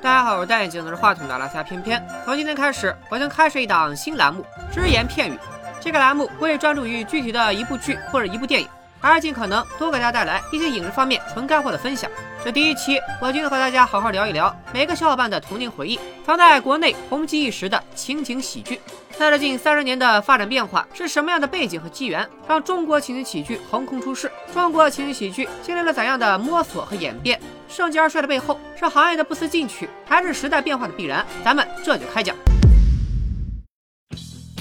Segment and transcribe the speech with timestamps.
[0.00, 2.00] 大家好，我是戴眼镜拿着话筒的拉夏偏偏。
[2.24, 5.36] 从今天开始，我将开设一档新栏目——只言片语。
[5.80, 8.68] 这个栏目会专注于具体的一部剧或者一部电影，
[9.00, 12.10] 而是尽可能多给大家带来一些影视方面纯干货的分享。
[12.44, 18.80] 这第一期，我决定和大家好好聊一聊每个小伙伴的童年回忆，藏在国内红极一时的情景喜剧。
[19.18, 24.30] 在这近三十年的发展变化，是什么样的背景和机缘，让中国情景喜剧横空出世？
[24.54, 27.40] 中国情景喜剧经历了怎样的摸索和演变？
[27.68, 31.26] 盛极而衰的背后，是行业的不思进取，还是时代变化的必然？
[31.44, 32.36] 咱们这就开讲。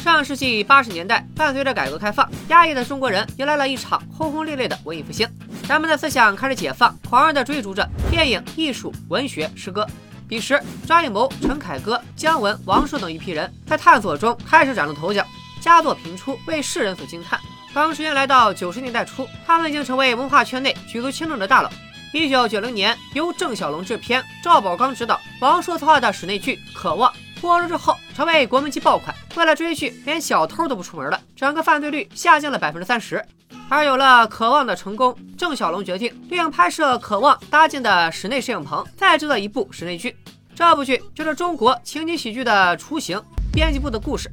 [0.08, 5.28] 上世纪八十年代，伴随着改革开放，压抑的中国人迎来了一场轰轰烈烈的文艺复兴，
[5.68, 9.86] 人们的思想开始解放，狂热地追逐着电影、艺术、文学、诗歌。
[10.26, 10.58] 彼时，
[10.88, 15.26] 张艺谋、陈凯歌、姜文、王朔等一批人在探索中开始崭露头角，
[15.60, 17.38] 佳作频出，为世人所惊叹。
[17.74, 21.70] 当时间来到九十年代初，他们已经成为文化圈内举足轻重的大佬。
[22.14, 29.16] 一九九零年，由郑晓龙制片、赵宝刚执导、王朔策划的室内剧《渴望》播出之后，成为国民级爆款。
[29.36, 33.24] 为了追剧，连小偷都不出门了，整个犯罪率下降了百分之三十。
[33.70, 40.16] 而有了《渴望》的成功，郑晓龙决定利用拍摄《渴望》搭建的室内摄影棚，再制作一部室内剧。
[40.56, 43.18] 这部剧就是中国情景喜剧的雏形
[43.54, 44.30] 《编辑部的故事》。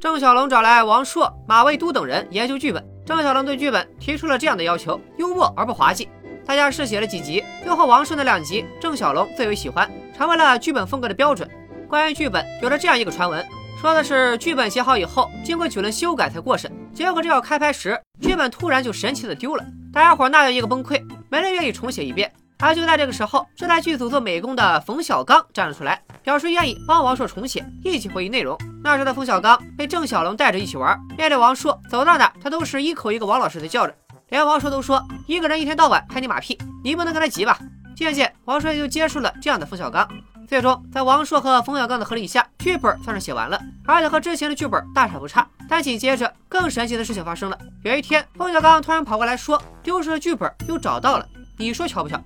[0.00, 2.84] 郑晓龙找来王朔、马未都等人研究剧本。
[3.04, 6.08] 郑晓龙对剧本提出了这样的要求：幽默而不滑稽。
[6.46, 11.48] 大家试写了几集，最后王朔那两集，郑晓龙最为喜欢，成为了剧本风格的标准。
[11.88, 13.42] 关于剧本，有着这样一个传闻。
[13.80, 16.70] 说的是剧本写好以后，经过几轮修改才过审。
[16.92, 22.30] 结果这要开拍时，剧本突然就神奇的丢了，大家伙那叫一个崩溃，没人愿意重写一遍。
[22.58, 28.58] 而就在这个时候，正在剧组做美工的冯小刚站了出来，表示愿意帮王朔重写，一起回忆内容。
[28.84, 33.94] 那时的冯小刚被郑小龙带着一起玩，面对王朔，走到哪他都是一口一个王老师的叫着，
[34.28, 37.58] 连王朔都说一个人一天到晚拍你马屁，你不能跟他急吧？
[37.96, 40.06] 渐渐，王朔也就接受了这样的冯小刚。
[40.48, 45.46] 最终，在王朔和冯小刚的合力下，剧本算是写完了，而且和之前的剧本大差不差。
[45.68, 47.58] 但紧接着，更神奇的事情发生了。
[47.84, 51.28] 有一天，冯小刚突然跑过来说，丢失的剧本又找到了。
[51.58, 52.18] 你说巧不巧？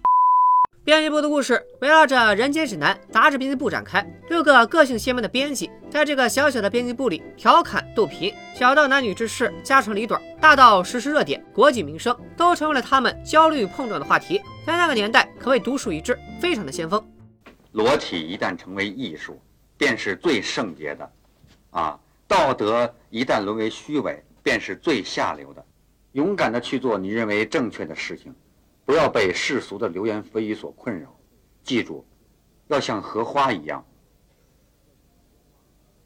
[0.84, 4.06] 编辑部的故事围绕着《人间指南》杂志编辑部展开。
[4.31, 14.41] 六个个性鲜明的编辑，在这个小小的编辑部里调侃逗贫，小到男女之事、家长里短，大到时事热点、国计民生，都成为了他们焦虑碰撞的话题。
[14.65, 17.05] 在那个年代，可谓独树一帜，非常的先锋。
[17.72, 19.41] 裸体一旦成为艺术，
[19.77, 21.05] 便是最圣洁的；
[21.71, 25.65] 啊，道德一旦沦为虚伪，便是最下流的。
[26.12, 28.34] 勇敢的去做你认为正确的事情，
[28.84, 31.15] 不要被世俗的流言蜚语所困扰。
[31.65, 32.06] 记住，
[32.69, 33.82] 要像荷花一样，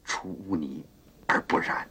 [0.05, 0.85] 出污泥
[1.25, 1.89] 而不染。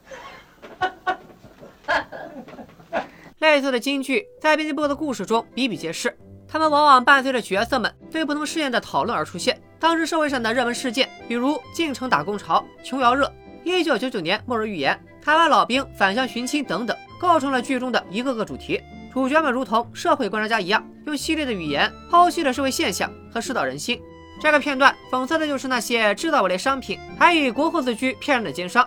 [3.40, 6.16] 类似的金句在编辑部的故事中比比皆是。
[6.48, 9.60] 他们往往伴随着角色们对不同事件的讨论而出现。
[9.86, 13.32] 当时社会上的热门事件，比如进城打工潮、琼瑶热、
[13.62, 18.80] 一九九九年末日预言、台湾老兵返乡寻亲等等，构成了剧中的一个个主题。
[19.14, 24.00] 主角们如同社会观察家一样，用犀利的语言剖析了社会现象和世道人心。
[24.40, 28.84] 这个片段讽刺的就是那些制造伪劣商品，还以国货自居骗人的奸商。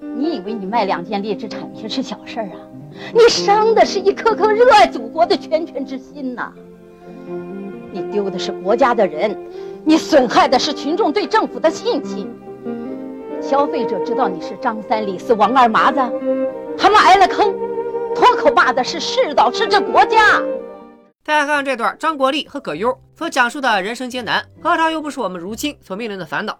[0.00, 2.58] 你以为你卖两件劣质产品是小事儿啊？
[3.14, 6.52] 你伤的是一颗颗热爱祖国的拳拳之心呐！
[7.92, 9.36] 你丢的是国家的人，
[9.84, 12.28] 你损害的是群众对政府的信心。
[13.40, 15.98] 消费者知道你是张三李四王二麻子，
[16.78, 17.54] 他们挨了坑，
[18.14, 20.40] 脱口骂的是世道，是这国家。
[21.24, 26.58] 大家看看这段张国立和葛优所讲述的人生艰难，何尝又不是我们如今所面临的烦恼？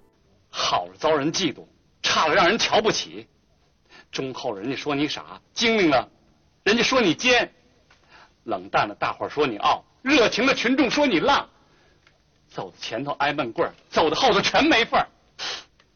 [0.48, 1.64] 好了遭人嫉妒，
[2.02, 3.26] 差了让人瞧不起，
[4.10, 6.08] 忠厚人家说你傻，精明了。
[6.64, 7.50] 人家说你奸，
[8.44, 11.48] 冷淡的大伙说你傲，热情的群众说你浪，
[12.50, 15.06] 走在前头挨闷棍走在后头全没份儿，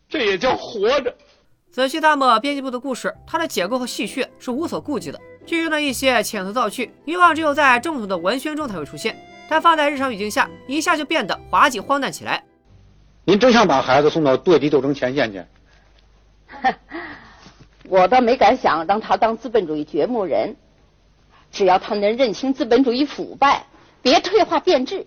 [0.08, 1.14] 这也叫活着。
[1.72, 5.20] 仔细探摸编辑部的故事，它的结构和戏谑是无所顾忌的。
[5.44, 9.16] 剧中的一些遣词造句，以往只有在正统的文宣中才会出现，
[9.48, 12.42] 但放在日常语境下，一下就变得滑稽荒诞起来。
[13.24, 15.44] 您真想把孩子送到对敌斗争前线去？
[17.88, 20.54] 我倒没敢想让他当资本主义掘墓人，
[21.50, 23.66] 只要他能认清资本主义腐败，
[24.00, 25.06] 别退化变质，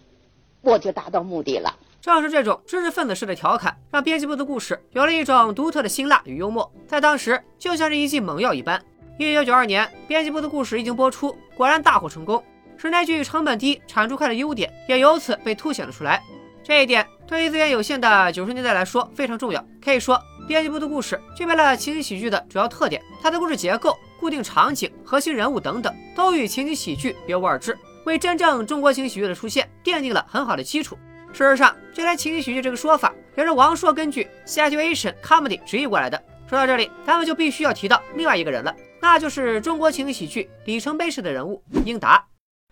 [0.61, 1.73] 我就达到目的了。
[2.01, 8.81] 正是这种知识分子式的调侃，让编辑部的故事有了一种独特的辛辣与幽默，在当时就像是一剂猛药一般。
[9.17, 12.43] 一九九二年，编辑部的故事一经播出，果然大获成功。
[12.77, 16.21] 室内剧成本低、产出快的优点也由此被凸显了出来。
[16.63, 20.21] 这一点对于资源有限的九十年代来说非常重要，可以说。
[20.47, 27.77] 编辑部的故事具备了情景喜剧的主要特点，它的故事结构、固定场景、核心人物等等，都与情景喜剧别无二致，
[28.07, 30.97] 为真正中国情景喜剧的出现奠定了很好的基础。
[31.33, 36.17] 事实上，就连情景喜剧这个说法也是王朔根据 situation comedy 直译过来的。
[36.49, 42.25] 说到这里，咱们就必须要提到另外一个人了，那就是中国情景喜剧里程碑式的人物英达。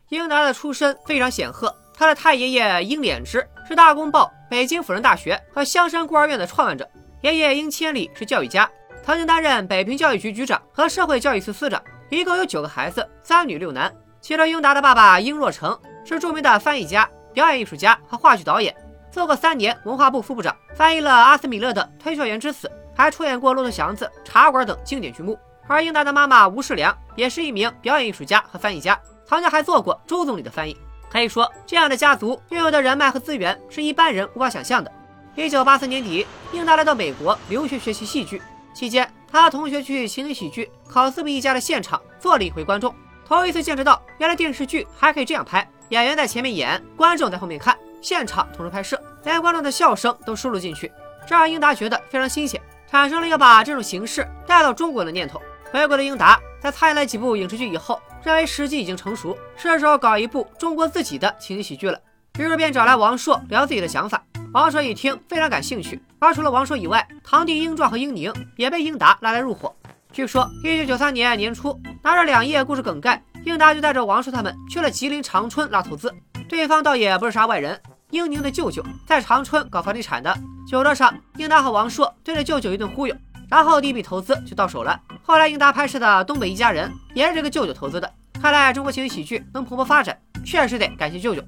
[0.08, 6.90] 英达的出身非常显赫，他的太爷爷英敛之是大公报、北京辅仁大学和香山孤儿院的创办者，
[7.20, 8.72] 爷爷英千里是教育家，
[9.04, 13.94] 曾经担任北平教育局局长和社会教育司司长，一共有九个孩子，三女六男。
[14.28, 18.76] 其中，英达的爸爸英若诚是著名的翻译家、表演艺术家和话剧导演，
[19.12, 22.68] 做过三年文化部副部长，翻译了阿斯米勒的《推销员之死》。
[22.96, 25.38] 还出演过《骆驼祥子》《茶馆》等经典剧目，
[25.68, 30.76] 而英达的妈妈吴世良也是一名表演艺术家和翻译家，曾经还做过周总理的翻译。
[31.12, 34.92] 可以说，这样的家族拥有的人脉和资源是一般人无法想象的。
[35.36, 38.42] 一九八四年底，英达来到美国留学学习戏剧，
[38.74, 42.92] 期间他和同学去情景喜剧考斯比一家的现场做了一回观众，
[43.28, 50.92] 头一次见识到原来电视剧还可以这样拍，演员在前面演，观众在后面看，现场同时拍摄，连观众的笑声都收录进去，
[51.28, 52.62] 这让英达觉得非常新鲜。
[52.88, 55.42] 产生了要把这种形式带到中国的念头。
[55.72, 62.00] 回国的英达在参演了几部影视剧以后，认为时机已经成熟，是时候搞一部中国自己的情景喜剧了。
[62.38, 64.24] 于是便找来王朔聊自己的想法。
[64.54, 69.76] 王朔一听非常感兴趣，而除了王朔以外，堂弟英壮和英宁也被英达拉来入伙。
[70.16, 76.10] 据说一九九三年年初，拿着两页故事梗概，英达就带着王朔他们去了吉林长春拉投资。
[76.48, 77.78] 对方倒也不是啥外人。
[78.12, 80.34] 英宁的舅舅在长春搞房地产的，
[80.66, 83.16] 酒桌上，英达和王朔对着舅舅一顿忽悠，
[83.50, 84.98] 然后第一笔投资就到手了。
[85.22, 88.10] 后来英达拍摄的《东北一家人》也是这个舅舅投资的。
[88.42, 91.44] 看来中国情景喜剧能蓬勃发展，确实得感谢舅舅。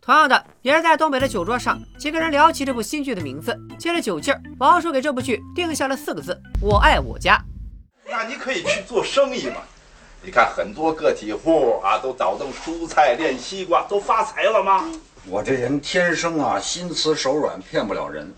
[0.00, 7.38] 同样的，也是在东北的酒桌上，几个人聊起这部新剧的名字，借着酒劲儿，王朔给这部剧定下了四个字：我爱我家。
[8.08, 9.62] 那你可以去做生意嘛？
[10.22, 14.88] 你看很多个体户啊，都倒腾蔬菜、练西瓜，都发财了吗？
[15.28, 18.32] 我这人天生啊，心慈手软，骗不了人。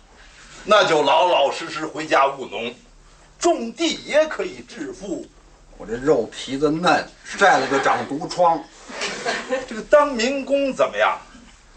[0.64, 2.74] 那就老老实实回家务农，
[3.38, 5.26] 种地也可以致富。
[5.76, 8.62] 我这肉皮子嫩，晒了就长毒疮。
[9.68, 11.18] 这个当民工怎么样？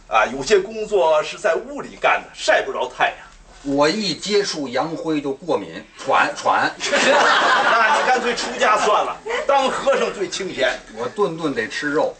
[0.08, 3.18] 啊，有些工作是在屋里干的，晒不着太阳。
[3.64, 6.72] 我一接触阳灰就过敏，喘喘。
[6.82, 9.16] 那你干脆出家算了，
[9.48, 10.80] 当和尚最清闲。
[10.98, 12.16] 我顿顿得吃肉。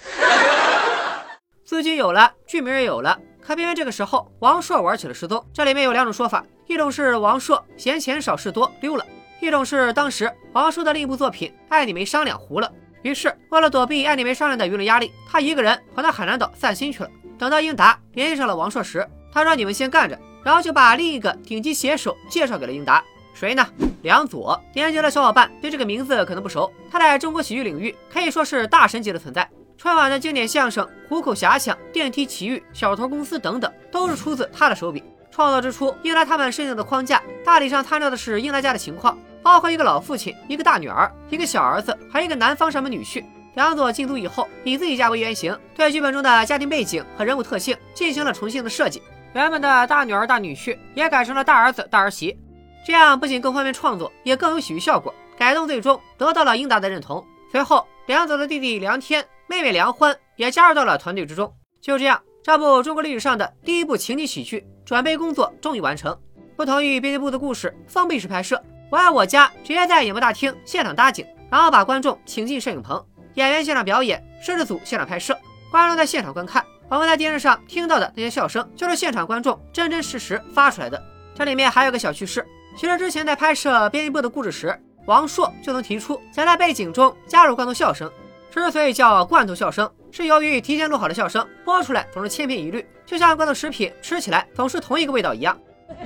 [1.66, 5.44] 资金有了，剧名也有了，可偏偏这个时候，王朔玩起了失踪。
[5.52, 9.06] 这里面有两种说法，一种是王朔嫌钱少事多溜了，
[9.40, 12.72] 一种是当时王朔的另一部作品《爱你没商量》糊了。
[13.02, 17.10] 于是为了躲避《爱你没商量》的舆论压力，他一个人跑到海南岛散心去了。
[17.40, 23.04] 等到英达联系上了王朔时，他让：“你们先干着。”然后就把另一个顶级写手介绍给了英达，
[23.34, 23.66] 谁呢？
[24.02, 24.60] 梁左。
[24.74, 29.48] 年轻的小伙伴对这个名字可能不熟，他在中国喜剧领域可以说是大神级的存在。
[29.78, 35.04] 春晚的经典相声《虎口遐想》《电梯奇遇》《小偷公司》等等，都是出自他的手笔。
[35.32, 43.24] 创作之初，英达他们设定的框架大体上参照的是英达家的情况，包括一个老父亲、一个大女儿、一个小儿子，还有一个南方上门女婿。
[43.56, 49.02] 梁左进都以后，以自己家为原型，对剧本中的家庭背景和人物特性进行了重新的设计。
[49.34, 52.38] 原本的大女儿、大女婿也改成了大儿子、大儿媳，
[52.86, 55.14] 这样不仅更方便创作，也更有喜剧效果。
[55.38, 57.26] 改动最终得到了英达的认同。
[57.52, 59.26] 随后，梁左的弟弟梁天。
[59.48, 61.54] 妹妹梁欢也加入到了团队之中。
[61.82, 66.18] 就这样，这部中国历史上的第一部情景喜剧准备工作终于完成。
[66.56, 75.38] 不同于编辑部的故事封闭式拍摄，我爱我家直接在演播大厅现场搭景，然后把观众请进摄影棚，演员现场表演，摄制组现场拍摄，
[75.70, 76.64] 观众在现场观看。
[76.92, 81.02] 我们在电视上听到的那些笑声，就是现场观众真真实实发出来的。
[81.34, 82.46] 这里面还有个小趣事，
[82.76, 88.12] 其实之前在拍摄编辑部的故事时，王朔就曾提出想在背景中加入罐头笑声。
[88.50, 95.58] 之所以叫罐头笑声，是由于提前录好的笑声播出来总是千篇一律，就像罐头食品吃起来总是同一个味道一样。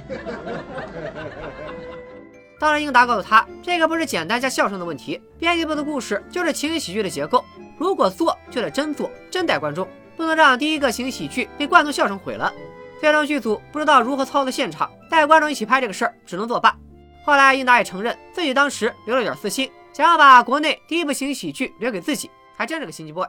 [2.60, 7.44] 当然，英达告诉他，这个不是简单加笑声的问题，编辑部的故事就是情景喜剧的结构，
[7.80, 12.52] 如果做就得真做，真带观众，不能让第一个情景喜剧被罐头笑声毁了。
[13.00, 16.76] 最终剧组不知道如何操作现场，带观众一起拍这个事儿，只能作罢。
[17.26, 19.70] 后来，英达也承认自己当时留了点私心。
[19.94, 23.26] 想要把国内第一部情景喜剧留给自己，还真是个心机 boy。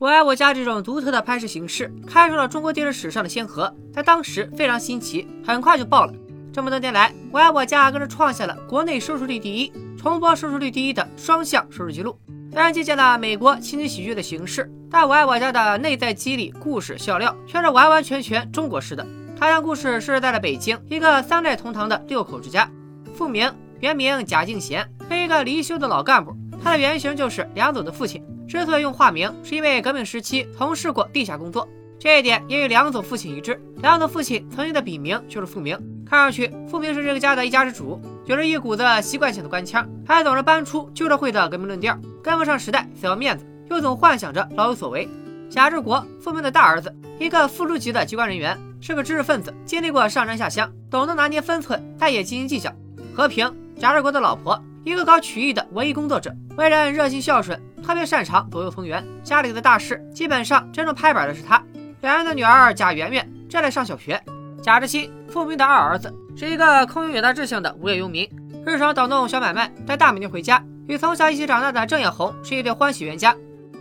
[0.00, 6.12] 我爱我家这种独特的拍摄形式，开创了中国电视史上的先河，在当时非常新奇，很快就爆了。
[6.52, 12.16] 这么多年来，我爱我家更是创下了国内收视率第一、重播收视率第一的双向收视记录。
[12.54, 19.04] 虽然借鉴了美国情景喜剧的形式，但我爱我家的内在机理、故事笑料却是完完全全中国式的。
[19.36, 22.70] 他将故事设置在了北京一个三代同堂的六口之家，
[23.12, 24.88] 父明原名贾敬贤。
[25.10, 26.32] 是一个离休的老干部，
[26.62, 28.22] 他的原型就是梁总的父亲。
[28.46, 31.68] 之所以用化名，是因为革命时期从事过地下工作。
[31.98, 33.60] 这一点也与梁总父亲一致。
[33.78, 35.76] 梁总父亲曾经的笔名就是傅明，
[36.08, 45.06] 看上去傅明是这个家的一家之主，有着一股子习惯性的官腔，还总是搬出旧社会的革命论调，跟不上时代，死要面子，又总幻想着老有所为。
[45.50, 46.90] 贾志国，傅明的大儿子，
[47.20, 52.72] 一个副处级的机关人员，是个知识分子，经历过上山下乡，懂得拿捏分寸，但也斤斤计较。
[53.14, 61.62] 和平，贾志国的老婆，一个搞曲艺的文艺工作者，为人热心孝顺，特别擅长左右逢源，家里的大事基本上真正拍板的是他。
[62.00, 64.18] 两人的女儿贾圆圆正在上小学。
[64.62, 68.26] 贾志新，傅明的二儿子，是一个空有远大志向的无业游民，
[68.64, 73.34] 日常倒弄小买卖，带大美女回家，与从小一起长大的郑艳红是一对欢喜冤家。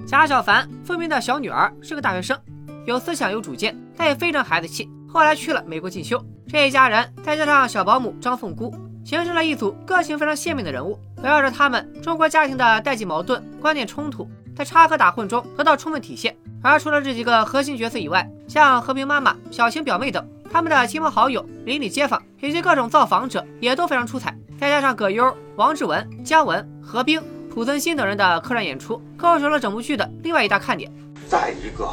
[0.05, 2.37] 贾小凡，傅明的小女儿，是个大学生，
[2.85, 4.89] 有思想有主见，但也非常孩子气。
[5.07, 6.23] 后来去了美国进修。
[6.47, 10.99] 这一家人再加上小保姆张凤姑，形成了一组个性非常鲜明的人物。
[11.17, 16.35] 围绕着他们，中国家庭的代际矛盾、观念冲突，在插科打诨中得到充分体现。
[16.61, 24.37] 而除了这几个核心角色以外，像和平妈妈、小晴表妹等，他们的亲朋好友、邻里街坊以及各种造访者也都非常出彩。
[24.61, 27.19] 再加上葛优、王志文、姜文、何冰。
[27.49, 30.91] 濮存昕等人的客串演出，构成了整部剧的另外一大看点。
[31.27, 31.89] 再一个，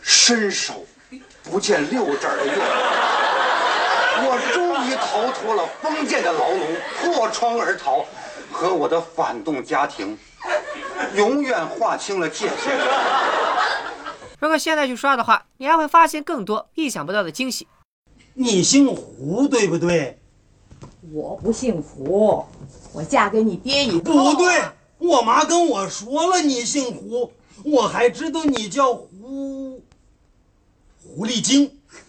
[0.00, 0.86] 伸手
[1.42, 2.54] 不见六指的用，
[4.24, 6.68] 我终于逃脱了封建的牢笼，
[7.14, 8.06] 破窗而逃，
[8.50, 10.18] 和我的反动家庭
[11.14, 12.78] 永远划清了界限。
[14.38, 17.66] 如果现在去刷的话，你还会发现更多意想不到的惊喜。
[18.34, 20.18] 你姓胡对不对？
[21.12, 22.44] 我不姓胡。
[22.92, 24.62] 我嫁给你爹以后，不对，
[24.98, 27.32] 我妈跟我说了你姓胡，
[27.64, 29.82] 我还知道你叫胡
[31.02, 31.70] 狐狸精。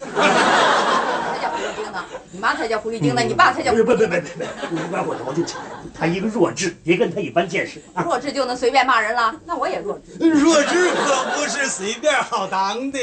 [1.40, 3.72] 才叫狐狸精呢，你妈才叫狐狸精呢，你爸才叫……
[3.72, 5.60] 不是，不不不不不，你管我我就强，
[5.98, 7.80] 他一个弱智，别跟他一般见识。
[8.04, 9.34] 弱智就能随便骂人了？
[9.46, 10.28] 那我也弱智。
[10.28, 12.98] 弱智可不是随便好当的，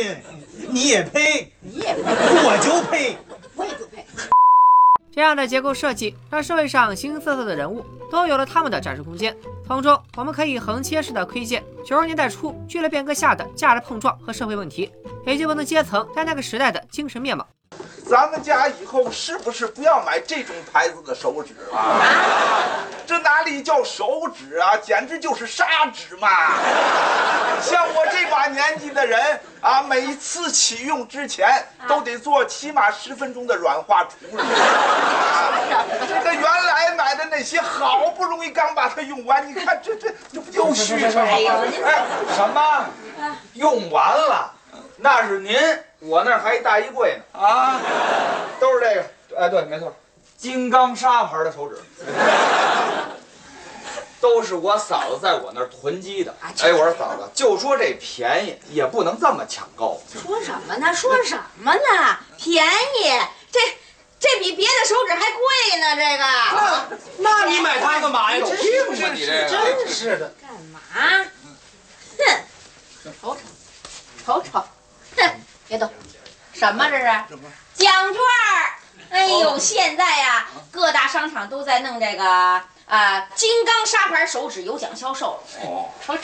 [0.69, 1.51] 你也配？
[1.61, 2.03] 你也配？
[2.03, 3.17] 我就配。
[3.55, 4.05] 我也就配。
[5.11, 9.35] 这样的结构设计，让社会上形形色色的人物都有了他们的展示空间。
[9.65, 14.91] 从中，我们可以横切式的窥见九十年代初剧烈变革下的价值碰撞和社会问题，
[15.25, 17.45] 以及不同阶层在那个时代的精神面貌。
[18.09, 22.85] 咱们家以后是不是不要买这种牌子的手纸了？
[23.05, 26.27] 这哪里叫手纸啊，简直就是砂纸嘛！
[27.61, 34.37] 像我这把年纪的人啊，每次启用之前都得做起码十分钟的软化处理。
[36.07, 41.21] 这个原来买的那些好不容易刚把它用完，你看这这这不就虚吗？
[41.85, 42.05] 哎，
[42.35, 42.85] 什么？
[43.53, 44.53] 用完了？
[44.97, 45.57] 那是您，
[45.99, 47.39] 我那儿还一大衣柜呢。
[47.39, 47.79] 啊，
[48.59, 49.05] 都是这个。
[49.39, 49.93] 哎，对，没错，
[50.37, 51.79] 金刚砂牌的手指，
[54.19, 56.33] 都是我嫂子在我那儿囤积的。
[56.41, 60.01] 哎，我说嫂子，就说这便宜，也不能这么抢购。
[60.23, 60.93] 说什么呢？
[60.93, 62.17] 说什么呢？
[62.37, 63.21] 便宜？
[63.51, 63.59] 这
[64.19, 65.95] 这比别的手指还贵呢。
[65.95, 68.37] 这个， 那你买它干嘛呀？
[68.37, 69.47] 有病吧你这？
[69.47, 70.33] 真是的。
[70.41, 70.79] 干嘛？
[72.17, 72.43] 哼，
[73.21, 73.39] 瞅瞅，
[74.25, 74.63] 瞅瞅。
[75.15, 75.31] 哼，
[75.67, 75.89] 别动！
[76.53, 77.05] 什么这是？
[77.75, 78.19] 奖券
[79.09, 82.25] 哎呦，现在呀，各大商场都在弄这个
[82.87, 86.23] 啊，金刚砂牌手指有奖销售哦，瞅瞅。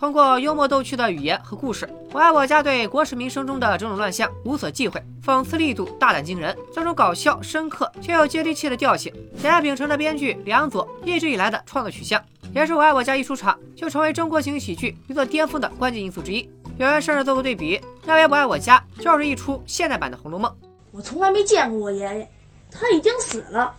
[0.00, 6.56] 通过幽默逗趣的语言和故事，我爱我家对国事民生中的种种乱象无所忌讳，讽刺力度大胆惊人。
[6.74, 12.20] 这种搞笑、深刻却又接地气的调性，显然秉承着编剧梁左一直以来的创作取向，
[12.52, 16.50] 也是我爱我家一出场就成为中国型喜剧一座巅峰的关键因素之一。
[16.78, 20.50] 有人甚至做个对比，认为《我爱我家》就是一出现代版的《红楼梦》。
[20.90, 22.28] 我从来没见过我爷爷，
[22.70, 23.74] 他已经死了。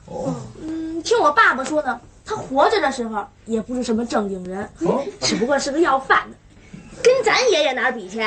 [0.61, 4.69] 嗯，听我爸爸说呢，他活着的时候也不是什么正经人，
[5.19, 6.37] 只不过是个要饭的，
[7.03, 8.19] 跟咱爷爷哪比去？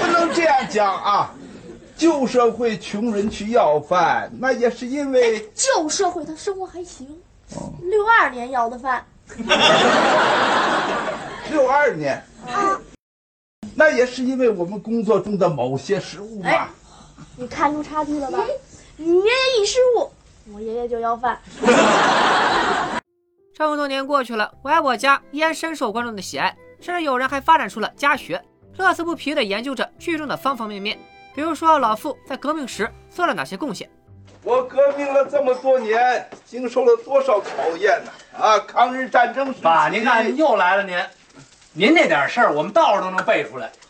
[0.00, 1.34] 不能这样讲啊！
[1.96, 7.08] 旧社会穷人去要饭，那也是因为旧社会他生活还行。
[7.82, 9.04] 六二年要的饭。
[11.50, 12.22] 六二年。
[12.46, 12.80] 啊，
[13.74, 16.68] 那也是因为我们工作中的某些失误嘛。
[17.36, 18.44] 你看出差距了吧？
[18.96, 20.10] 你爷爷一失误，
[20.52, 21.40] 我爷爷就要饭。
[23.54, 28.42] 这么多年过去了，我爱我家依然深受观众的喜爱，甚至有人还发展出了家学，
[28.76, 30.98] 乐此不疲地研究着剧中的方方面面。
[31.34, 33.88] 比如说，老傅在革命时做了哪些贡献？
[34.42, 38.10] 我革命了这么多年，经受了多少考验呢？
[38.38, 40.98] 啊，抗日战争时，爸，您看又来了您。
[41.72, 43.70] 您那点事儿，我们道上都能背出来。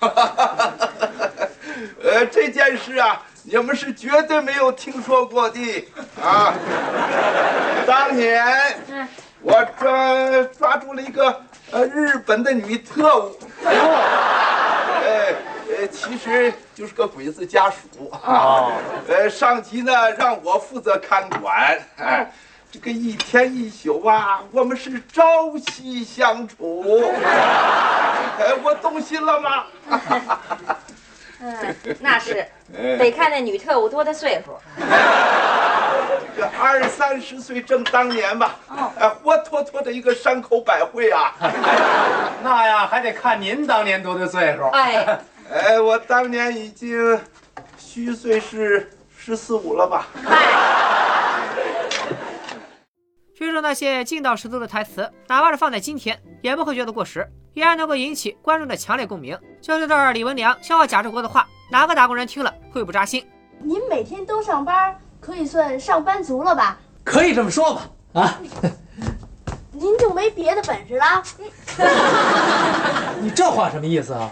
[2.03, 5.89] 呃，这件事啊，你们是绝对没有听说过的
[6.23, 6.53] 啊。
[7.87, 8.45] 当年
[9.41, 13.73] 我抓抓住了一个呃日本的女特务，呃
[15.81, 18.73] 呃，其实就是个鬼子家属啊。
[19.09, 21.79] 呃，上级呢让我负责看管。
[21.97, 22.31] 哎，
[22.73, 25.23] 这个一天一宿啊，我们是朝
[25.59, 27.03] 夕相处。
[28.39, 29.65] 哎，我动心了吗？
[31.43, 32.47] 嗯，那是，
[32.99, 34.57] 得看那女特务多大岁数。
[36.37, 38.57] 这二三十岁正当年吧，
[38.99, 41.35] 哎，活脱脱的一个山口百惠啊！
[42.45, 44.69] 那呀，还得看您当年多大岁数。
[44.69, 45.19] 哎，
[45.53, 47.19] 哎，我当年已经
[47.77, 50.07] 虚岁是十四五了吧？
[53.41, 59.35] 剧中那些劲道十足的台词，哪怕是放在今天，也不会觉得过时，依然能够引起观众的强烈共鸣。
[59.63, 63.27] 就是这儿李文良笑话贾志国的话，哪个打工人听了会不扎心？
[63.61, 66.79] 您每天都上班，可以算上班族了吧？
[67.03, 67.89] 可以这么说吧，
[68.21, 68.39] 啊，
[69.73, 71.23] 您就没别的本事了？
[73.23, 74.29] 你这话什么意思啊？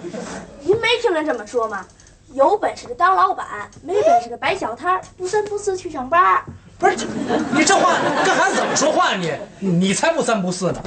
[0.60, 1.82] 您没听人这么说吗？
[2.34, 6.44] 有本事的当老板，没本事的摆小摊儿，不三不四去上班。
[6.78, 7.06] 不是，
[7.52, 9.16] 你这话跟孩子怎么说话？
[9.16, 10.80] 你你才不三不四呢！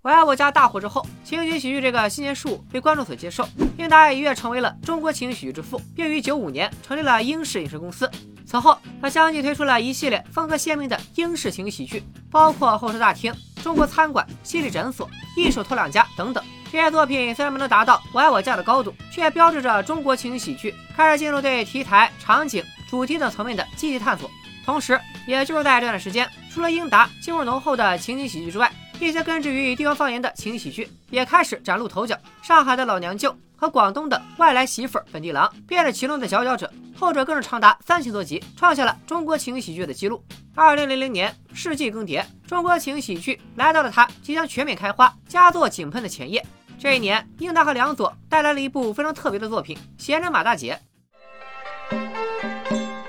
[0.00, 8.10] 我爱我家大火之后，情景喜剧这个新鲜事物被观众所接受，英达也一跃成为了中国情景喜剧之父，并于九五年成立了英式影视公司。
[8.46, 13.30] 此后，他相继推出了一系列风格鲜明的英式情景喜剧，包括《候车大厅》
[13.62, 15.06] 《中国餐馆》《心理诊所》
[15.36, 16.42] 《一手托两家》等等。
[16.72, 24.30] 这些作品虽然没能达到《我爱我家》的高度，却标志着中国情景喜剧开始进入对题材、场景、主题等层面的积极探索。
[24.68, 28.70] 同时，也就是在这段时间，除了英达进入浓厚的情景喜剧之外，
[29.00, 32.14] 一些根植于地方方言的情景喜剧也开始崭露头角。
[32.42, 40.22] 上海的老娘舅和广东的外来媳妇本地郎，便是其中的佼佼者，后者更是长达三千多集，创下了中国情景喜剧的记录。
[40.54, 46.44] 二零零零年，世纪更迭，中国情景喜剧来到了它即将全面开花、佳作井喷的前夜。
[46.78, 50.78] 这一年，英达和梁左带来了一部非常特别的作品《闲人马大姐》。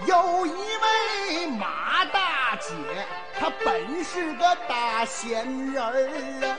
[0.07, 0.51] 有一
[2.69, 2.75] 姐，
[3.39, 6.57] 她本是个大闲人儿啊。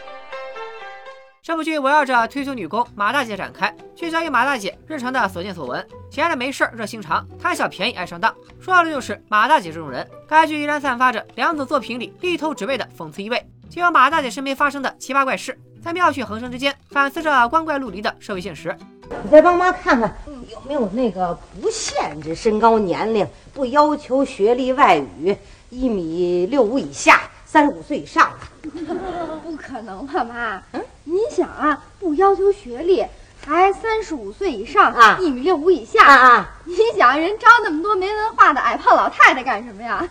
[1.43, 5.87] 这部剧围绕着退休女工马大姐展开，聚焦于马大姐日常的所见所闻。
[6.11, 10.07] 闲着没事热心肠，贪小便宜爱上当，说到的就是马大姐这种人。
[10.29, 18.77] 该剧依然散发着梁子作品里力透纸背的讽刺意味，就有马大姐身边发生的奇葩怪事，在妙趣横生之间反思着光怪陆离的社会现实。
[19.25, 20.15] 你再帮妈看看
[20.51, 25.37] 有没有那个不限制身高年龄、不要求学历外语、
[25.71, 28.71] 一米六五以下、三十五岁以上的。
[29.43, 30.63] 不可能吧，妈？
[30.73, 33.05] 嗯，您想啊，不要求学历，
[33.45, 36.49] 还三十五岁以上啊，一米六五以下啊啊！
[36.65, 40.07] 你想人招那么多没文化的矮胖老太太干什么呀？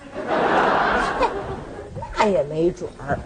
[2.18, 3.20] 那也没准儿。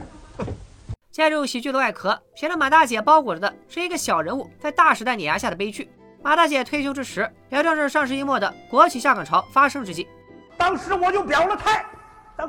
[1.12, 5.90] 借助喜剧的外壳，显得马大姐包裹着的是一个小人物在大时代碾压下的悲剧。
[6.24, 10.08] 马大姐退休之时，也正是上世纪末的国企下岗潮发生之际。
[10.58, 11.93] 当时我就表了态，咱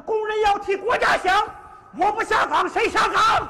[0.05, 1.47] 工人要替国家想，
[1.99, 3.49] 我不下岗谁下岗？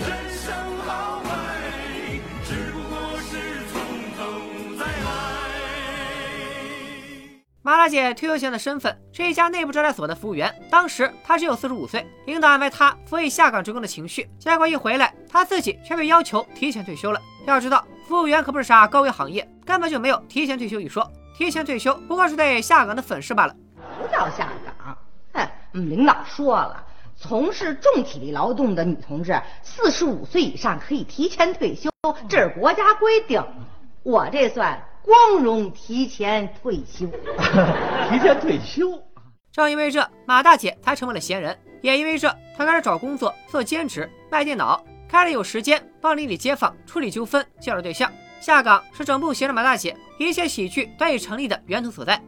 [0.00, 0.52] 人生
[0.84, 1.28] 豪迈，
[2.44, 3.30] 只不过是
[3.72, 3.80] 从
[4.16, 4.20] 头
[4.78, 4.90] 再来。
[7.62, 17.20] 麻辣姐退休前的身份是一家内部招待所的服务员，当时她只有四十五岁，领导安排她抚慰下岗职工的情绪，结果一回来，她自己却被要求提前退休了。
[17.46, 23.54] 要知道，服务员可不是啥高危行业，根本就没有提前退休一说，提前退休不过是对下岗的粉饰罢了。
[24.00, 24.96] 不叫下岗，
[25.32, 25.48] 哼，
[25.90, 26.84] 领导说了，
[27.16, 31.90] 从事重体力劳动的女同志，四十五岁以上可以提前退休，
[32.28, 33.44] 这是国家规定。
[34.02, 34.82] 我这算。
[35.04, 37.08] 光荣提前退休，
[38.08, 39.02] 提前退休。
[39.50, 44.80] 正因为这，马大姐才成为了闲人；也因为这，她开始找工作、做兼职、卖电脑，
[45.12, 48.10] 开始有时间帮邻里街坊处理纠纷、介绍对象。
[48.40, 52.18] 下岗是整部闲人马大姐一切喜剧得以成立的源头所在。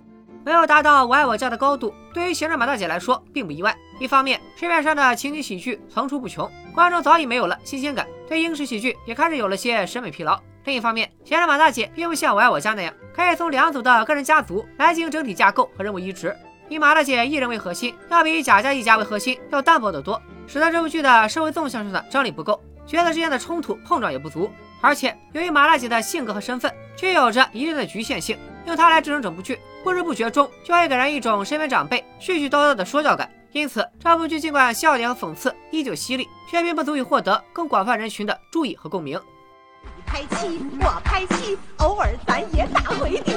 [0.44, 3.74] 没有达到我爱我家的高度，对于闲人马大姐来说并不意外。
[3.98, 10.38] 一方面，市面上的情景喜剧层出不穷，观众早已没有了新鲜感，对英式喜剧也开始有了些审美疲劳。
[10.66, 16.36] 另一方面，闲人马大姐并不像《我爱我家》那样，可以从两组的个人家族来进行整体架构和人物移植。
[16.68, 24.50] 以马大姐一人为核心，要比贾家一家为核心要单薄得多，使得这部剧的社会纵向上的张力不够，角色之间的冲突碰撞也不足。
[24.80, 33.30] 而且，由于马大姐的性格和身份却有着一定的局限性，用她来支撑整部剧，不知不觉中就会给人一种身为长辈絮絮叨叨的说教感。
[33.52, 39.18] 因此，这部剧尽管笑点和讽刺依旧犀利，却并不足以获得更广泛人群的注意和共鸣。
[40.14, 43.32] 拍七，我拍七，偶尔咱也打回的。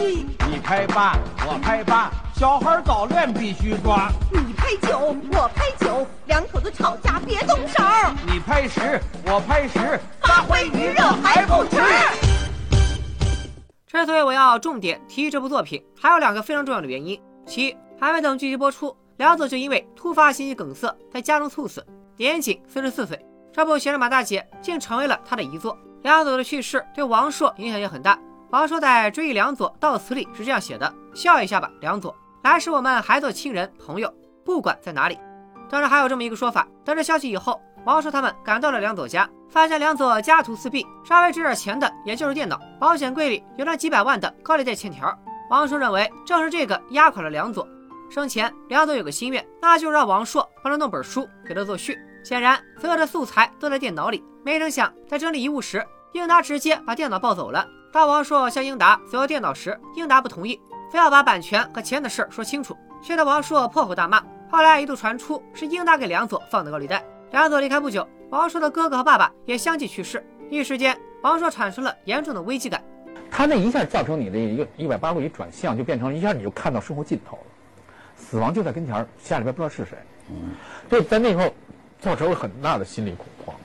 [0.47, 4.11] 你拍八，我拍八，小孩早恋必须抓。
[4.31, 7.83] 你拍九，我拍九，两口子吵架别动手。
[8.27, 11.81] 你拍十，我拍十，发挥余热还不迟。
[13.87, 17.19] 之所以我要重点提这部作品，还有两个非常重要的原因。
[17.47, 21.83] 其一，还没等剧集播出，梁左就因为突发心肌梗塞在家中猝死，
[22.17, 23.19] 年仅四十四岁。
[23.51, 25.75] 这部《闲人马大姐》竟成为了他的遗作。
[26.03, 28.17] 梁左的去世对王朔影响也很大。
[28.49, 34.13] 王朔在《追忆梁左悼词》里是这样写的：“笑一下吧，梁左，来时我们还做亲人朋友，
[34.45, 35.19] 不管在哪里。”
[35.69, 45.13] 当然还有这么一个说法：得知消息以后，王朔他们赶到了梁左家，发现梁左家徒四壁，稍微值点钱的也就是电脑，保险柜里有那几百万的高利贷欠条。
[45.49, 47.67] 王朔认为正是这个压垮了梁左。
[48.09, 51.99] 生前，梁左有个心愿，那就是让王朔帮他弄本书给他作序。
[52.27, 54.21] 显然，所有的素材都在电脑里。
[54.43, 57.65] 没成想，在整理遗物时，英达直接把电脑抱走了。
[57.89, 60.59] 当王朔向英达索要电脑时，英达不同意，
[60.91, 64.21] 非要把版权和钱的事说清楚，气得王朔破口大骂。
[64.51, 67.01] 后来一度传出是英达给梁左放的高利贷。
[67.31, 72.83] 梁左离开不久，王朔的哥哥和爸爸也相继去世，一时间，王朔产生了严重的危机感。
[73.31, 77.43] 他那一下造成你的一个一百八十度一转向，就变成一下你就看到生活尽头了，
[78.17, 79.97] 死亡就在跟前儿，家里边不知道是谁。
[80.29, 80.51] 嗯，
[80.89, 81.49] 这在那以后。
[81.99, 83.55] 造成了很大的心理恐慌。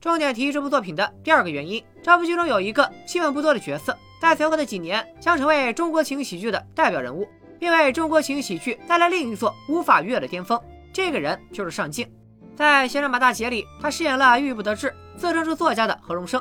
[0.00, 7.26] 重点提这部作品的第二个原因，这部剧中有一个戏份不多的角色，在随后的几年将成为中国情景喜剧的代表人物，
[7.58, 10.60] 并为中国情景喜剧带来另一座无法逾越的巅峰。
[10.92, 12.06] 这个人就是尚敬。
[12.54, 16.40] 在《闲人马大姐》里，他饰演了郁郁不得志、自称是作家的何荣生。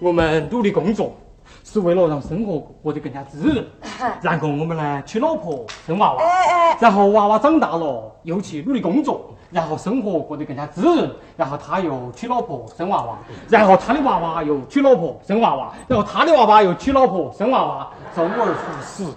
[0.00, 1.16] 我们努力工作，
[1.64, 3.66] 是为了让生活过得更加滋润。
[4.20, 6.22] 然后我们呢，娶老婆生娃娃，
[6.80, 9.34] 然后娃娃长大了，又去努力工作。
[9.50, 13.18] 然后生活过得更加滋润，然后他又娶老婆生娃娃，
[13.50, 19.14] 然后他的娃娃又娶老婆生娃娃，然后他的娃娃又娶老婆生娃娃，周而复始，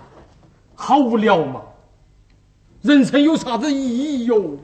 [0.75, 1.62] 好无聊嘛！
[2.81, 4.58] 人生有啥子意义哟？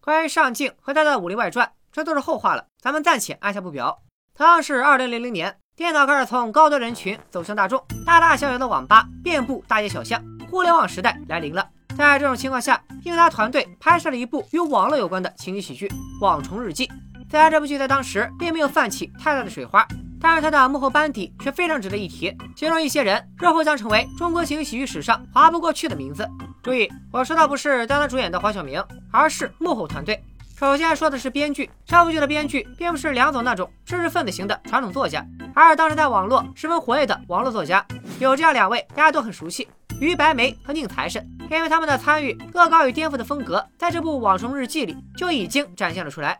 [0.00, 3.98] 关于上镜和他的《武林外传》，这都是后话了，咱们暂且按下不表。
[4.34, 11.64] 同样是二零零零年，电脑开始从高端人群走向大众，大大小小的网吧遍布大街小巷，互联网时代来临了。
[11.96, 15.86] 在这种情况下，英达团队拍摄了一部与网络有关的情景喜剧
[16.20, 16.84] 《网虫日记》。
[17.30, 19.86] 虽然这部剧在当时并没有泛起太大的水花，
[20.20, 22.36] 但是它的幕后班底却非常值得一提。
[22.56, 26.28] 其中一些人日后将成为中国情景喜剧史上划不过去的名字。
[26.60, 30.20] 注意，我说的不是担当主演的黄晓明，而是幕后团队。
[30.58, 37.86] 首先说的是编剧，这部剧的编剧并不是梁总那种知识分子型的传统作家，而是当时在网络十分活跃的网络作家。
[38.18, 39.68] 有这样两位，大家都很熟悉。
[40.00, 46.36] 于白眉和宁财神，因为他们的参与，恶搞与颠覆的风格，在这部《网虫日记》里就已经展现了出来。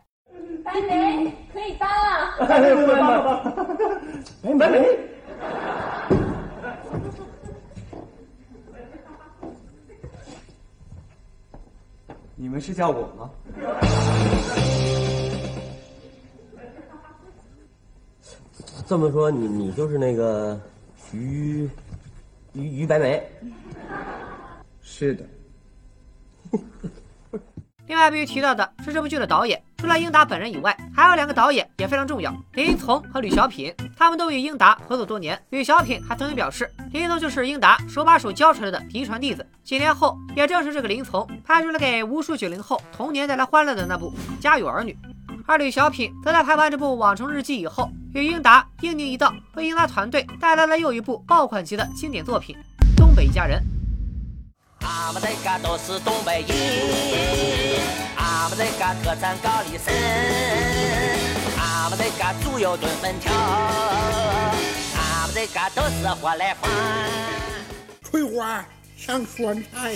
[0.65, 2.35] 白眉可以搬了。
[4.59, 4.99] 白眉。
[12.35, 13.29] 你们是叫我吗？
[18.89, 20.59] 这么说，你你就是那个
[21.13, 21.69] 于。
[22.53, 23.23] 于于白眉，
[24.81, 25.23] 是的。
[27.85, 33.71] 另外必须提到的是，这部剧的导演除了英达本人以外，还有两个导演也非常重要：林从和吕小品。
[33.95, 35.39] 他们都与英达合作多年。
[35.51, 39.45] 吕小品还曾经表示，林从就是英达手把手教出来的嫡传弟子。
[39.63, 44.91] 几年后，也正是这个林从拍出了给无数九零后童年带来欢乐的那部《家有儿女》。
[45.45, 52.55] 而吕小品则在拍完这部《网虫日记》以后，与英达英宁一道，为英达团队带来了又一部爆款级的经典作品
[52.97, 53.61] 《东北一家人》。
[54.85, 57.79] 俺们这嘎都是东北人，
[58.17, 59.93] 俺们这嘎特产高丽参，
[61.59, 66.71] 俺们这嘎猪肉炖粉条，俺们这嘎都是活来饭。
[68.01, 68.65] 翠花
[68.97, 69.95] 上酸菜。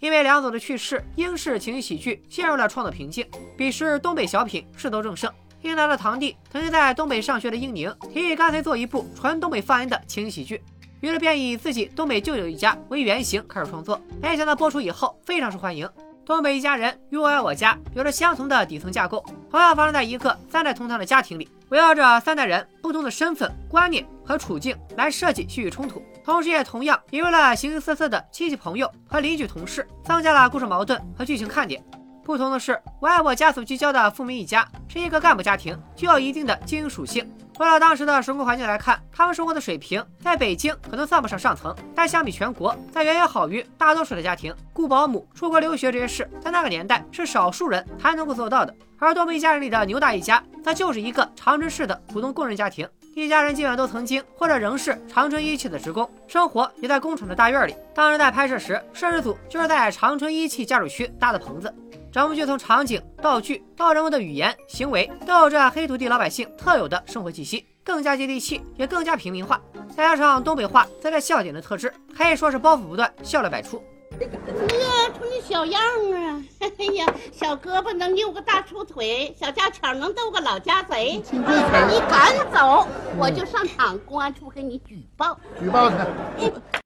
[0.00, 3.26] 因为梁左的去世，英式情景喜剧陷入了创作瓶颈。
[3.56, 5.32] 彼时，东北小品势头正盛。
[5.64, 10.62] 英达的堂弟，曾经在东北上学的英宁，提议干脆做一部纯东北方言的情景喜剧，
[11.00, 13.98] 于是便以自己东北舅舅一家为原型开始创作。
[14.20, 15.88] 没想到播出以后非常受欢迎。
[16.26, 26.02] 东北一家人与我爱我家有着相同的底层架构，同样发生在一个三代同堂的家庭里，围绕着三代人不同的身份、观念和处境来设计戏剧冲突。
[26.22, 31.82] 同时，也同样引入了形形色色的亲戚朋友和邻居同事，增加了故事矛盾和剧情看点。
[32.24, 37.30] 不同的是，我爱我家所聚焦的富民一家是一个干部家庭，具有一定的经营属性。
[37.54, 44.52] 放到当时的生活环境来看，他们生活的水平在北京可能算不上上层，但相比全国，但远远好于大多数的家庭。
[44.72, 48.74] 雇保姆、出国留学这些事，在那个年代是少数人才能够做到的。
[48.98, 52.88] 而东北一家人里的牛大一家，则就是一个长春市的普通工人家庭。
[53.14, 57.76] 一家人基本都曾经或者仍是长春一汽的职工，生活也在工厂的大院里。
[57.94, 61.72] 当时在拍摄时，摄制组就是在长春一汽家属区搭的棚子。
[62.14, 69.60] 整部剧从场景、道具到人物的语言、行为，都有着黑土地老百姓特有的生活气息，更加接地气，也更加平民化。
[69.88, 73.82] 再加上东北话在这笑点的特质，可以说是包袱不断，笑料百出。
[74.20, 76.40] 呀，瞅你小样啊！
[76.60, 81.20] 哎呀，小胳膊能扭个大粗腿，小家巧能斗个老家贼。
[81.32, 82.86] 你敢走，
[83.18, 85.36] 我就上厂公安处给你举报。
[85.58, 86.06] 举报他。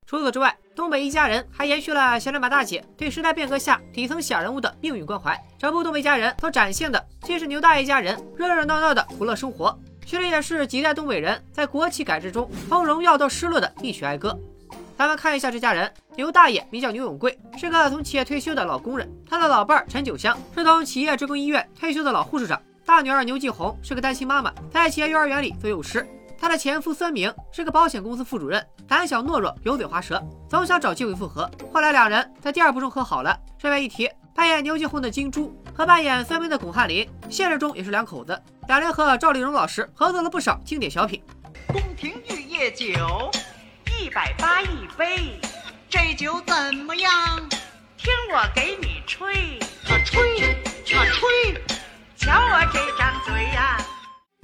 [0.09, 5.39] 除此之外，东北一家人还延续了小两把大姐对时代变革下底层小人物的命运关怀。
[5.59, 14.35] 整部《东北一家人》所展现的，既是牛大爷一家人热热闹闹的苦乐生活，其实也是几代东北人在国企改制中从荣耀到失落的一曲哀歌。
[14.97, 19.07] 咱们看一下这家人，牛大爷名叫牛永贵，是个从企业退休的老工人。
[19.29, 22.59] 他的老伴儿陈九香是从企业职工医院退休的老护士长。
[22.87, 26.09] 大女儿牛继红是个单亲妈妈，在企业幼儿园里做幼师。
[26.41, 31.51] 她的前夫孙明是个保险公司副主任，胆小懦弱，油嘴滑舌，总想找机会复合。
[31.73, 33.37] 后来两人在第二部中和好了。
[33.59, 38.41] 顺便一提，扮演牛继红的金珠和扮演孙明的巩汉林，现实中也是两口子。
[38.69, 41.21] 两人和赵丽蓉老师合作了不少经典小品。
[41.67, 43.31] 宫廷玉液酒。
[44.01, 45.41] 一百八一杯，
[45.91, 47.11] 这酒怎么样？
[47.97, 51.63] 听我给你吹，啊吹，啊吹，
[52.17, 53.77] 瞧我这张嘴呀！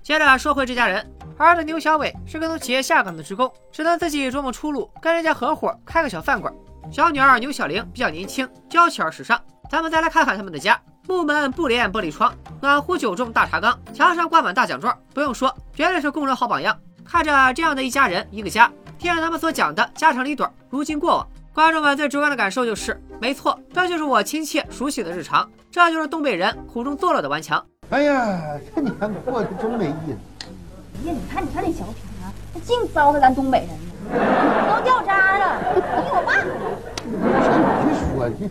[0.03, 6.53] 接着说回这家人，儿子牛小伟是个从企业下岗的职工，只能自己琢磨出路，跟人家合伙开个小饭馆。
[6.93, 9.41] 小女儿牛小玲比较年轻，娇气而时尚。
[9.69, 14.97] 咱们再来看看他们的家：木门、布帘、玻璃窗，暖壶、酒盅、大茶缸，墙上挂满大奖状。
[15.13, 16.79] 不用说，绝对是工人好榜样。
[17.05, 18.71] 看着这样的一家人，一个家。
[18.97, 27.65] 听着他们所讲的家长里短，如今过往，观众们最直观的感受就是，没错，这就是我亲切熟悉的日常，这就是东北人苦中作乐的顽强。
[27.91, 30.19] 哎呀，这你看过得真没意思。
[31.13, 36.43] 你看你看那小品啊，他净糟蹋咱东北人呢，都掉渣了，你我爸
[37.05, 38.51] 你说去。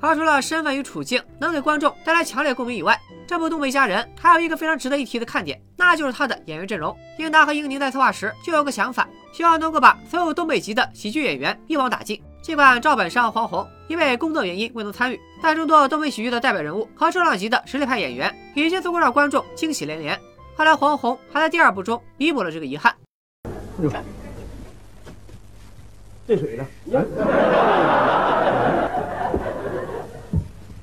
[0.00, 6.96] 而除了身份与处境能给观众带来强烈共鸣以外，这部《东北一家人》还有一个非常值得一提的看点，那就是他的演员阵容。
[7.18, 12.20] 英达和英宁在策划时就有个想法，希望能够把所有东北籍的喜剧演员一网打尽。
[12.42, 20.18] 尽管赵本山、黄宏因为工作原因未能参与，但众多东北喜剧的代表人物和重量级的实力派演员已经足够让观众惊喜连连。
[20.60, 22.94] 后来黄宏还在第二部中弥补了这个遗憾。
[26.28, 26.66] 这水呢？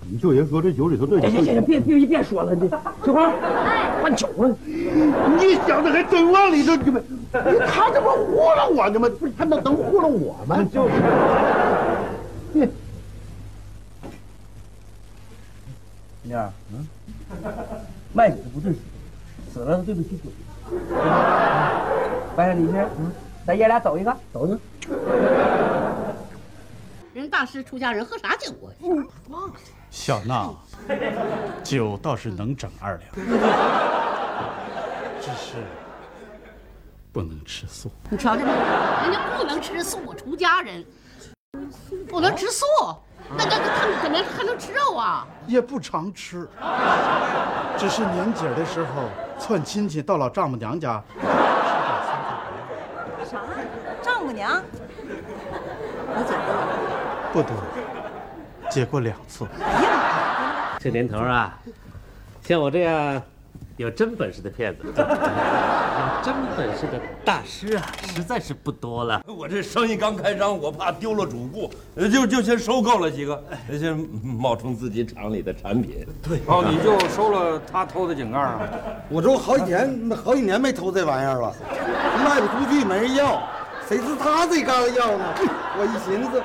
[0.09, 1.19] 你舅爷说这酒里头这……
[1.21, 2.67] 行行行，别别别说了，这
[3.03, 3.31] 翠花，
[4.01, 4.49] 换酒了。
[4.65, 6.99] 你想的还真往里头去呗？
[7.31, 9.07] 他这不糊弄我呢吗？
[9.19, 10.67] 不是他能能糊弄我吗？
[10.73, 10.93] 就是。
[16.23, 16.87] 娘，嗯，
[18.11, 18.73] 卖酒不对
[19.57, 20.23] 死，死了对不起酒。
[22.35, 23.11] 白上你去，嗯，
[23.45, 24.55] 咱爷俩走一个，走去。
[27.13, 28.69] 人大师出家人喝啥酒啊？
[29.29, 29.53] 忘了。
[29.89, 30.55] 小闹，
[31.63, 33.09] 酒倒是能整二两，
[35.19, 35.55] 只是
[37.11, 37.89] 不能吃素。
[38.09, 38.51] 你瞧见没？
[38.51, 40.85] 人家不能吃素，出家人
[42.09, 42.65] 不能吃素，
[43.37, 45.27] 那那他们怎么还能吃肉啊？
[45.45, 46.47] 也不常吃，
[47.77, 51.03] 只是年节的时候串亲戚到老丈母娘家。
[53.29, 53.41] 啥？
[54.01, 54.63] 丈母娘？
[56.09, 56.47] 我结过？
[57.33, 57.51] 不多。
[58.69, 59.45] 结过两次。
[60.79, 61.57] 这年头啊，
[62.43, 63.21] 像我这样
[63.77, 64.93] 有真本事的骗子，有
[66.27, 69.23] 真本事的大师啊，实在是不多了。
[69.25, 71.71] 我这生意刚开张，我怕丢了主顾，
[72.09, 73.41] 就就先收购了几个，
[73.79, 76.05] 先冒充自己厂里的产品。
[76.21, 78.59] 对，哦，你就收了他偷的井盖啊？
[79.07, 81.55] 我这好几年，好几年没偷这玩意儿了，
[82.21, 83.41] 卖不出去，没人要，
[83.87, 85.33] 谁知他这嘎子要呢？
[85.79, 86.43] 我一寻思。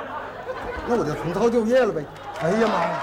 [0.88, 2.04] 那我就重操旧业了呗！
[2.40, 3.02] 哎呀妈呀！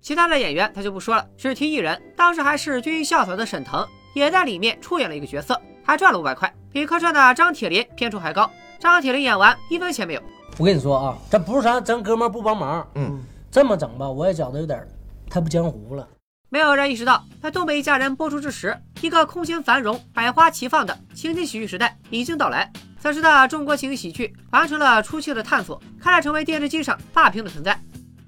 [0.00, 8.50] 其他的演员他就不说了，只提一人，当时还是军艺校草的沈腾也在里面出演了一个角色，还赚了五百块，比客串的张铁林片酬还高。
[8.80, 10.22] 张铁林演完一分钱没有。
[10.58, 13.22] 我跟你说啊，这不是咱咱哥们不帮忙，嗯，
[13.52, 14.84] 这么整吧，我也觉得有点
[15.30, 16.06] 太不江湖了。
[16.48, 22.70] 没有人意识到，在《东北一家人》播出之时，一个空前繁荣、百花齐放的情景喜剧时代已经到来。
[23.00, 27.78] 此时的中国情景喜剧完成了初期的探索，开始成为电视机上霸屏的存在。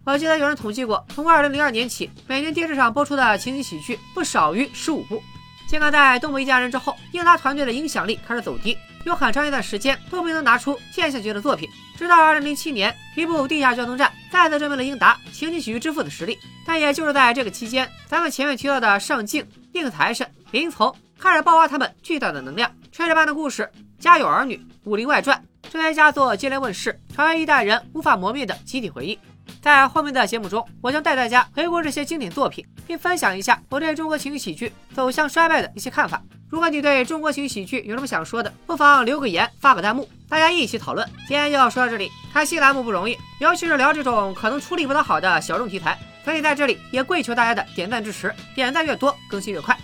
[0.04, 5.20] 我记得有人统计过，从2002年起，每年电视上播出的情景喜剧不少于十五部。
[5.68, 11.68] 尽管在《东北一家人》之后，英达团队的影响力开始走低，有很长一段时间都没能拿出现象级的作品。
[11.94, 16.38] 直到2007年，一部《地下交通站》再次证明了英达情景喜剧之父的实力。
[16.64, 23.62] 但也就是在这个期间，咱们前面提到的上镜、宁财神、林从开始爆发他们巨大的能量，《炊事班的故事》
[24.02, 25.36] 《家有儿女》《武林外传》
[25.70, 29.18] 这些佳作接连问世，成为一代人无法磨灭的集体回忆。
[29.60, 36.22] 在后面的节目中，我将带大家回顾这些经典作品，并分享一下我对中国情景喜剧走向衰败的一些看法。
[36.48, 41.06] 如果你对中国情景喜剧有什么想说的，不妨留个言，发个弹幕，大家一起讨论。
[41.26, 49.76] 今天就要说到这里，开新栏目不容易，尤其是聊这种可能处理不得好的小众题材，所以在这里也跪求大家的点赞支持，点赞越多，更新越快。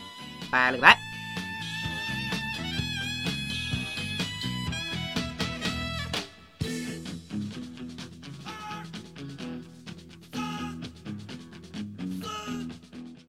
[0.50, 1.04] 拜了个拜。